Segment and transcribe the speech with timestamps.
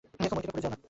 [0.23, 0.77] দেখো, মই থেকে পড়ে যেও না।